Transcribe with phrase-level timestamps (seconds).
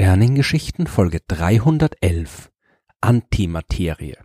[0.00, 2.50] Sternengeschichten Folge 311
[3.02, 4.16] Antimaterie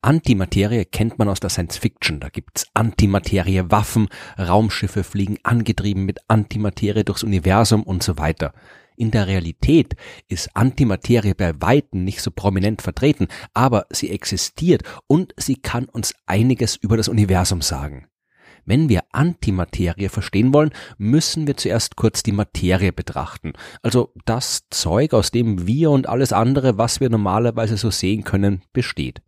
[0.00, 2.20] Antimaterie kennt man aus der Science Fiction.
[2.20, 4.06] Da gibt's Antimaterie-Waffen,
[4.38, 8.52] Raumschiffe fliegen angetrieben mit Antimaterie durchs Universum und so weiter.
[8.96, 9.96] In der Realität
[10.28, 16.14] ist Antimaterie bei Weitem nicht so prominent vertreten, aber sie existiert und sie kann uns
[16.26, 18.06] einiges über das Universum sagen.
[18.64, 23.52] Wenn wir Antimaterie verstehen wollen, müssen wir zuerst kurz die Materie betrachten.
[23.82, 28.62] Also das Zeug, aus dem wir und alles andere, was wir normalerweise so sehen können,
[28.72, 29.22] besteht.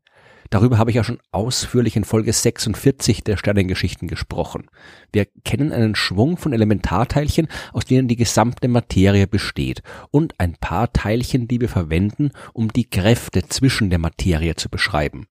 [0.51, 4.69] Darüber habe ich ja schon ausführlich in Folge 46 der Sternengeschichten gesprochen.
[5.13, 10.93] Wir kennen einen Schwung von Elementarteilchen, aus denen die gesamte Materie besteht, und ein paar
[10.93, 15.27] Teilchen, die wir verwenden, um die Kräfte zwischen der Materie zu beschreiben.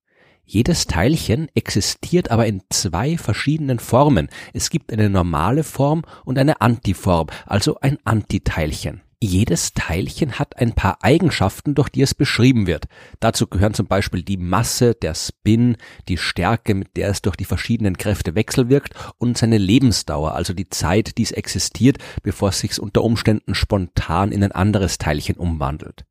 [0.46, 4.28] Jedes Teilchen existiert aber in zwei verschiedenen Formen.
[4.52, 9.00] Es gibt eine normale Form und eine Antiform, also ein Antiteilchen.
[9.22, 12.84] Jedes Teilchen hat ein paar Eigenschaften, durch die es beschrieben wird.
[13.20, 15.78] Dazu gehören zum Beispiel die Masse, der Spin,
[16.08, 20.68] die Stärke, mit der es durch die verschiedenen Kräfte wechselwirkt und seine Lebensdauer, also die
[20.68, 26.04] Zeit, die es existiert, bevor es sich unter Umständen spontan in ein anderes Teilchen umwandelt.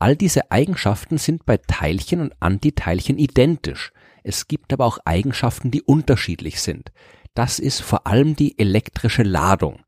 [0.00, 3.92] All diese Eigenschaften sind bei Teilchen und Antiteilchen identisch.
[4.22, 6.92] Es gibt aber auch Eigenschaften, die unterschiedlich sind.
[7.34, 9.80] Das ist vor allem die elektrische Ladung.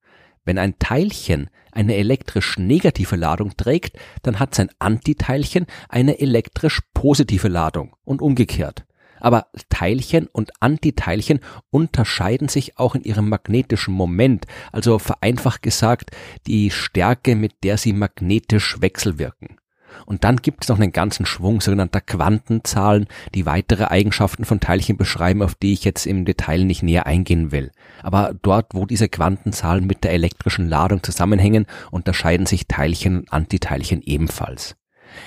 [0.45, 7.49] Wenn ein Teilchen eine elektrisch negative Ladung trägt, dann hat sein Antiteilchen eine elektrisch positive
[7.49, 8.85] Ladung und umgekehrt.
[9.21, 16.11] Aber Teilchen und Antiteilchen unterscheiden sich auch in ihrem magnetischen Moment, also vereinfacht gesagt
[16.47, 19.60] die Stärke, mit der sie magnetisch wechselwirken.
[20.07, 24.97] Und dann gibt es noch einen ganzen Schwung sogenannter Quantenzahlen, die weitere Eigenschaften von Teilchen
[24.97, 27.71] beschreiben, auf die ich jetzt im Detail nicht näher eingehen will.
[28.03, 34.03] Aber dort, wo diese Quantenzahlen mit der elektrischen Ladung zusammenhängen, unterscheiden sich Teilchen und Antiteilchen
[34.03, 34.77] ebenfalls.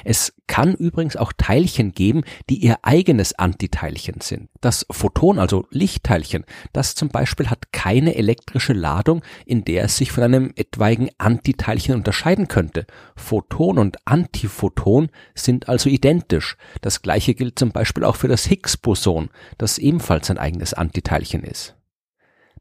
[0.04, 4.50] Es kann übrigens auch Teilchen geben, die ihr eigenes Antiteilchen sind.
[4.62, 10.12] Das Photon, also Lichtteilchen, das zum Beispiel hat keine elektrische Ladung, in der es sich
[10.12, 12.86] von einem etwaigen Antiteilchen unterscheiden könnte.
[13.16, 16.58] Photon und Antiphoton sind also identisch.
[16.82, 21.76] Das gleiche gilt zum Beispiel auch für das Higgs-Boson, das ebenfalls ein eigenes Antiteilchen ist.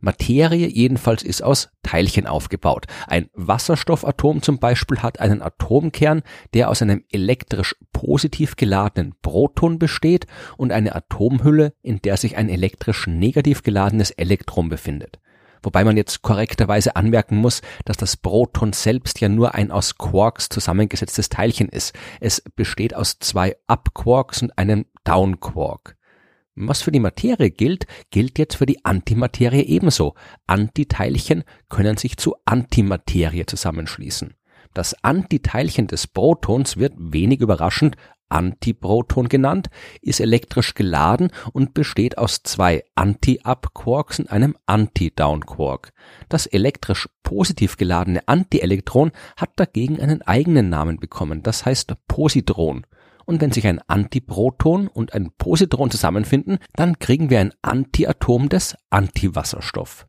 [0.02, 2.86] Materie jedenfalls ist aus Teilchen aufgebaut.
[3.06, 6.22] Ein Wasserstoffatom zum Beispiel hat einen Atomkern,
[6.54, 10.26] der aus einem elektrisch positiv geladenen Proton besteht
[10.56, 15.20] und eine Atomhülle, in der sich ein elektrisch negativ geladenes Elektron befindet.
[15.62, 20.48] Wobei man jetzt korrekterweise anmerken muss, dass das Proton selbst ja nur ein aus Quarks
[20.48, 21.94] zusammengesetztes Teilchen ist.
[22.20, 25.96] Es besteht aus zwei Up-Quarks und einem Down-Quark.
[26.54, 30.14] Was für die Materie gilt, gilt jetzt für die Antimaterie ebenso.
[30.46, 34.34] Antiteilchen können sich zu Antimaterie zusammenschließen.
[34.74, 37.96] Das Antiteilchen des Protons wird wenig überraschend
[38.28, 39.68] Antiproton genannt,
[40.00, 45.92] ist elektrisch geladen und besteht aus zwei Anti-Up-Quarks und einem Anti-Down-Quark.
[46.30, 52.86] Das elektrisch positiv geladene Antielektron hat dagegen einen eigenen Namen bekommen, das heißt Positron
[53.24, 58.76] und wenn sich ein Antiproton und ein Positron zusammenfinden, dann kriegen wir ein Antiatom des
[58.90, 60.06] Antiwasserstoff.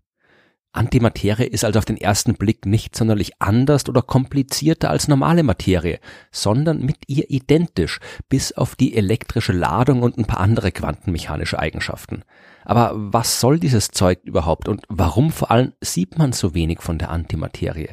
[0.76, 6.00] Antimaterie ist also auf den ersten Blick nicht sonderlich anders oder komplizierter als normale Materie,
[6.32, 12.24] sondern mit ihr identisch, bis auf die elektrische Ladung und ein paar andere quantenmechanische Eigenschaften.
[12.66, 16.98] Aber was soll dieses Zeug überhaupt und warum vor allem sieht man so wenig von
[16.98, 17.90] der Antimaterie?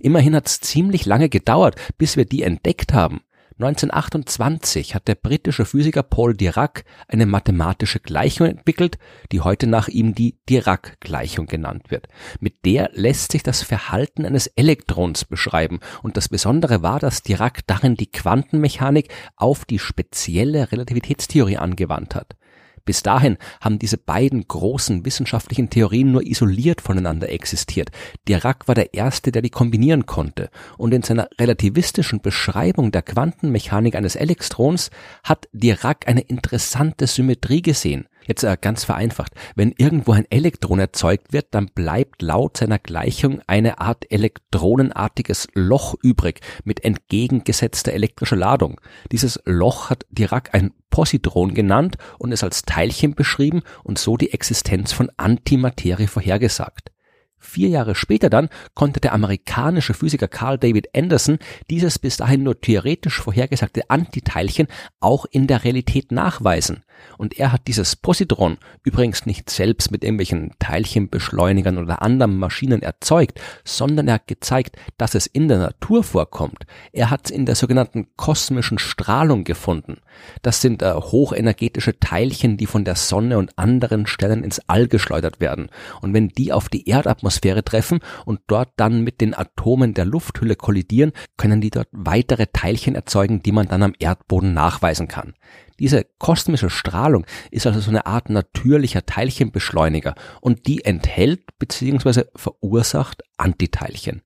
[0.00, 3.22] Immerhin hat es ziemlich lange gedauert, bis wir die entdeckt haben.
[3.60, 8.98] 1928 hat der britische Physiker Paul Dirac eine mathematische Gleichung entwickelt,
[9.32, 12.08] die heute nach ihm die Dirac-Gleichung genannt wird.
[12.40, 17.66] Mit der lässt sich das Verhalten eines Elektrons beschreiben und das Besondere war, dass Dirac
[17.66, 22.36] darin die Quantenmechanik auf die spezielle Relativitätstheorie angewandt hat.
[22.84, 27.90] Bis dahin haben diese beiden großen wissenschaftlichen Theorien nur isoliert voneinander existiert.
[28.28, 30.50] Dirac war der Erste, der die kombinieren konnte.
[30.78, 34.90] Und in seiner relativistischen Beschreibung der Quantenmechanik eines Elektrons
[35.24, 38.06] hat Dirac eine interessante Symmetrie gesehen.
[38.30, 39.32] Jetzt äh, ganz vereinfacht.
[39.56, 45.96] Wenn irgendwo ein Elektron erzeugt wird, dann bleibt laut seiner Gleichung eine Art elektronenartiges Loch
[46.00, 48.80] übrig mit entgegengesetzter elektrischer Ladung.
[49.10, 54.32] Dieses Loch hat Dirac ein Positron genannt und es als Teilchen beschrieben und so die
[54.32, 56.92] Existenz von Antimaterie vorhergesagt.
[57.42, 61.38] Vier Jahre später dann konnte der amerikanische Physiker Carl David Anderson
[61.70, 64.68] dieses bis dahin nur theoretisch vorhergesagte Antiteilchen
[65.00, 66.84] auch in der Realität nachweisen.
[67.16, 73.40] Und er hat dieses Positron übrigens nicht selbst mit irgendwelchen Teilchenbeschleunigern oder anderen Maschinen erzeugt,
[73.64, 76.66] sondern er hat gezeigt, dass es in der Natur vorkommt.
[76.92, 79.98] Er hat es in der sogenannten kosmischen Strahlung gefunden.
[80.42, 85.40] Das sind äh, hochenergetische Teilchen, die von der Sonne und anderen Stellen ins All geschleudert
[85.40, 85.70] werden.
[86.02, 90.04] Und wenn die auf die Erdatmosphäre Atmosphäre treffen und dort dann mit den Atomen der
[90.04, 95.34] Lufthülle kollidieren, können die dort weitere Teilchen erzeugen, die man dann am Erdboden nachweisen kann.
[95.78, 102.24] Diese kosmische Strahlung ist also so eine Art natürlicher Teilchenbeschleuniger und die enthält bzw.
[102.34, 104.22] verursacht Antiteilchen.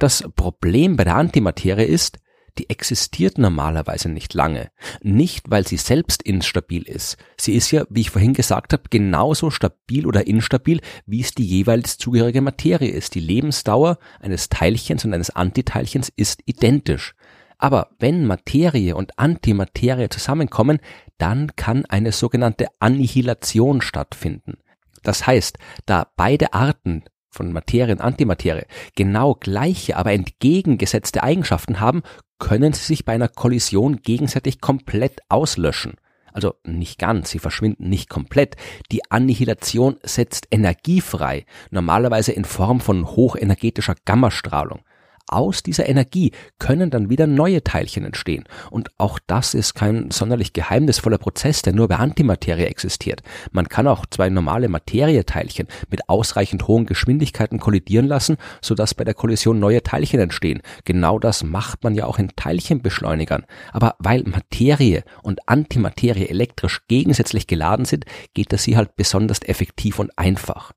[0.00, 2.18] Das Problem bei der Antimaterie ist,
[2.58, 4.70] die existiert normalerweise nicht lange.
[5.02, 7.16] Nicht, weil sie selbst instabil ist.
[7.36, 11.44] Sie ist ja, wie ich vorhin gesagt habe, genauso stabil oder instabil, wie es die
[11.44, 13.14] jeweils zugehörige Materie ist.
[13.14, 17.14] Die Lebensdauer eines Teilchens und eines Antiteilchens ist identisch.
[17.58, 20.80] Aber wenn Materie und Antimaterie zusammenkommen,
[21.18, 24.58] dann kann eine sogenannte Annihilation stattfinden.
[25.02, 27.04] Das heißt, da beide Arten
[27.34, 32.02] von Materie und Antimaterie genau gleiche, aber entgegengesetzte Eigenschaften haben,
[32.38, 35.94] können sie sich bei einer Kollision gegenseitig komplett auslöschen.
[36.32, 38.56] Also nicht ganz, sie verschwinden nicht komplett.
[38.90, 44.80] Die Annihilation setzt Energie frei, normalerweise in Form von hochenergetischer Gammastrahlung
[45.26, 48.44] aus dieser Energie können dann wieder neue Teilchen entstehen.
[48.70, 53.22] Und auch das ist kein sonderlich geheimnisvoller Prozess, der nur bei Antimaterie existiert.
[53.52, 59.14] Man kann auch zwei normale Materieteilchen mit ausreichend hohen Geschwindigkeiten kollidieren lassen, sodass bei der
[59.14, 60.62] Kollision neue Teilchen entstehen.
[60.84, 63.44] Genau das macht man ja auch in Teilchenbeschleunigern.
[63.72, 68.04] Aber weil Materie und Antimaterie elektrisch gegensätzlich geladen sind,
[68.34, 70.72] geht das hier halt besonders effektiv und einfach.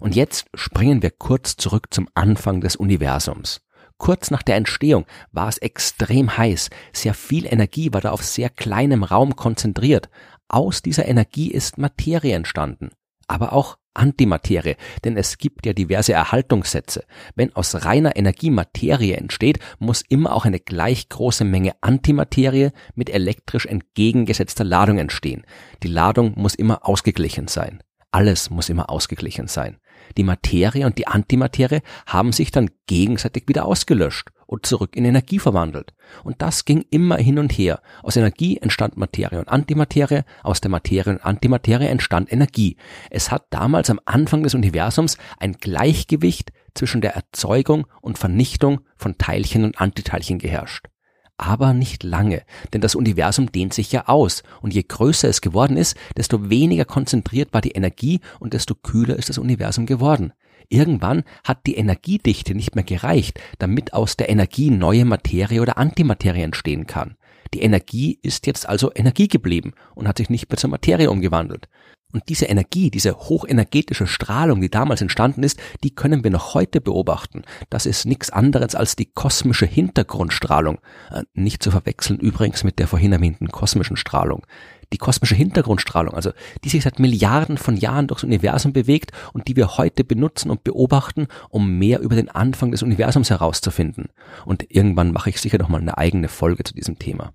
[0.00, 3.63] Und jetzt springen wir kurz zurück zum Anfang des Universums.
[3.98, 8.50] Kurz nach der Entstehung war es extrem heiß, sehr viel Energie war da auf sehr
[8.50, 10.10] kleinem Raum konzentriert.
[10.48, 12.90] Aus dieser Energie ist Materie entstanden,
[13.28, 14.74] aber auch Antimaterie,
[15.04, 17.04] denn es gibt ja diverse Erhaltungssätze.
[17.36, 23.08] Wenn aus reiner Energie Materie entsteht, muss immer auch eine gleich große Menge Antimaterie mit
[23.08, 25.44] elektrisch entgegengesetzter Ladung entstehen.
[25.84, 27.82] Die Ladung muss immer ausgeglichen sein.
[28.14, 29.78] Alles muss immer ausgeglichen sein.
[30.16, 35.40] Die Materie und die Antimaterie haben sich dann gegenseitig wieder ausgelöscht und zurück in Energie
[35.40, 35.94] verwandelt.
[36.22, 37.82] Und das ging immer hin und her.
[38.04, 42.76] Aus Energie entstand Materie und Antimaterie, aus der Materie und Antimaterie entstand Energie.
[43.10, 49.18] Es hat damals am Anfang des Universums ein Gleichgewicht zwischen der Erzeugung und Vernichtung von
[49.18, 50.86] Teilchen und Antiteilchen geherrscht
[51.36, 52.42] aber nicht lange,
[52.72, 56.84] denn das Universum dehnt sich ja aus, und je größer es geworden ist, desto weniger
[56.84, 60.32] konzentriert war die Energie und desto kühler ist das Universum geworden.
[60.68, 66.42] Irgendwann hat die Energiedichte nicht mehr gereicht, damit aus der Energie neue Materie oder Antimaterie
[66.42, 67.16] entstehen kann.
[67.52, 71.68] Die Energie ist jetzt also Energie geblieben und hat sich nicht mehr zur Materie umgewandelt.
[72.14, 76.80] Und diese Energie, diese hochenergetische Strahlung, die damals entstanden ist, die können wir noch heute
[76.80, 77.42] beobachten.
[77.70, 80.78] Das ist nichts anderes als die kosmische Hintergrundstrahlung.
[81.10, 84.46] Äh, nicht zu verwechseln übrigens mit der vorhin erwähnten kosmischen Strahlung.
[84.92, 86.30] Die kosmische Hintergrundstrahlung, also
[86.62, 90.62] die sich seit Milliarden von Jahren durchs Universum bewegt und die wir heute benutzen und
[90.62, 94.10] beobachten, um mehr über den Anfang des Universums herauszufinden.
[94.44, 97.32] Und irgendwann mache ich sicher noch mal eine eigene Folge zu diesem Thema.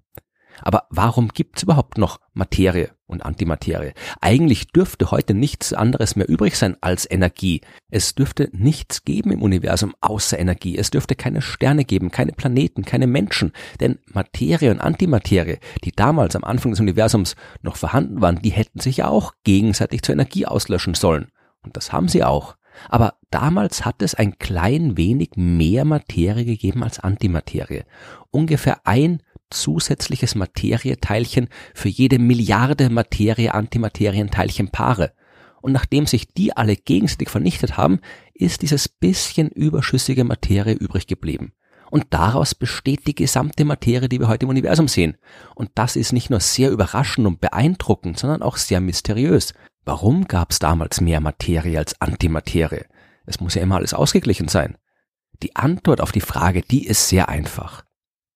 [0.62, 3.94] Aber warum gibt's überhaupt noch Materie und Antimaterie?
[4.22, 7.62] Eigentlich dürfte heute nichts anderes mehr übrig sein als Energie.
[7.90, 10.78] Es dürfte nichts geben im Universum außer Energie.
[10.78, 13.52] Es dürfte keine Sterne geben, keine Planeten, keine Menschen.
[13.80, 18.80] Denn Materie und Antimaterie, die damals am Anfang des Universums noch vorhanden waren, die hätten
[18.80, 21.28] sich ja auch gegenseitig zur Energie auslöschen sollen.
[21.64, 22.56] Und das haben sie auch.
[22.88, 27.84] Aber damals hat es ein klein wenig mehr Materie gegeben als Antimaterie.
[28.32, 35.14] Ungefähr ein zusätzliches Materieteilchen für jede Milliarde Materie-Antimaterienteilchenpaare.
[35.62, 38.00] Und nachdem sich die alle gegenseitig vernichtet haben,
[38.34, 41.54] ist dieses bisschen überschüssige Materie übrig geblieben.
[41.92, 45.18] Und daraus besteht die gesamte Materie, die wir heute im Universum sehen.
[45.56, 49.54] Und das ist nicht nur sehr überraschend und beeindruckend, sondern auch sehr mysteriös.
[49.86, 52.86] Warum gab es damals mehr Materie als Antimaterie?
[53.26, 54.78] Es muss ja immer alles ausgeglichen sein.
[55.42, 57.84] Die Antwort auf die Frage, die ist sehr einfach.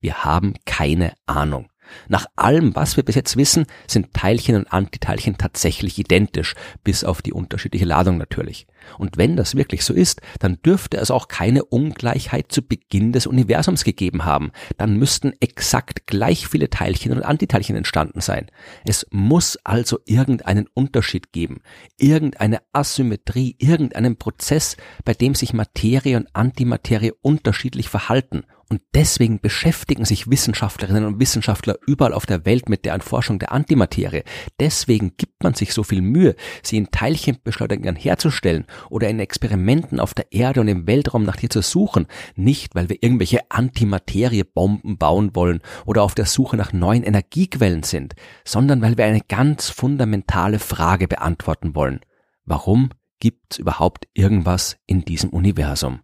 [0.04, 1.70] Wir haben keine Ahnung.
[2.08, 7.22] Nach allem, was wir bis jetzt wissen, sind Teilchen und Antiteilchen tatsächlich identisch, bis auf
[7.22, 8.66] die unterschiedliche Ladung natürlich.
[8.98, 13.26] Und wenn das wirklich so ist, dann dürfte es auch keine Ungleichheit zu Beginn des
[13.26, 14.52] Universums gegeben haben.
[14.76, 18.50] Dann müssten exakt gleich viele Teilchen und Antiteilchen entstanden sein.
[18.84, 21.62] Es muss also irgendeinen Unterschied geben,
[21.96, 28.44] irgendeine Asymmetrie, irgendeinen Prozess, bei dem sich Materie und Antimaterie unterschiedlich verhalten.
[28.68, 33.52] Und deswegen beschäftigen sich Wissenschaftlerinnen und Wissenschaftler überall auf der Welt mit der Erforschung der
[33.52, 34.24] Antimaterie.
[34.58, 40.14] Deswegen gibt man sich so viel Mühe, sie in Teilchenbeschleunigern herzustellen oder in Experimenten auf
[40.14, 42.06] der Erde und im Weltraum nach ihr zu suchen,
[42.36, 48.14] nicht weil wir irgendwelche Antimateriebomben bauen wollen oder auf der Suche nach neuen Energiequellen sind,
[48.44, 52.00] sondern weil wir eine ganz fundamentale Frage beantworten wollen.
[52.44, 52.90] Warum
[53.20, 56.03] gibt's überhaupt irgendwas in diesem Universum?